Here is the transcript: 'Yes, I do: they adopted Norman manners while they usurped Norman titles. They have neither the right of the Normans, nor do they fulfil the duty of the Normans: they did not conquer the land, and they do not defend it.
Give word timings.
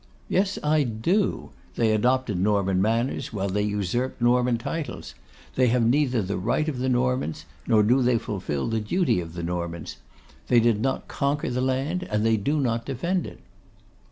'Yes, 0.29 0.57
I 0.63 0.81
do: 0.81 1.51
they 1.75 1.91
adopted 1.93 2.39
Norman 2.39 2.81
manners 2.81 3.31
while 3.31 3.49
they 3.49 3.61
usurped 3.61 4.19
Norman 4.19 4.57
titles. 4.57 5.13
They 5.53 5.67
have 5.67 5.85
neither 5.85 6.23
the 6.23 6.39
right 6.39 6.67
of 6.67 6.79
the 6.79 6.89
Normans, 6.89 7.45
nor 7.67 7.83
do 7.83 8.01
they 8.01 8.17
fulfil 8.17 8.67
the 8.67 8.79
duty 8.79 9.19
of 9.21 9.33
the 9.33 9.43
Normans: 9.43 9.97
they 10.47 10.59
did 10.59 10.81
not 10.81 11.07
conquer 11.07 11.51
the 11.51 11.61
land, 11.61 12.01
and 12.01 12.25
they 12.25 12.35
do 12.37 12.59
not 12.59 12.83
defend 12.83 13.27
it. 13.27 13.41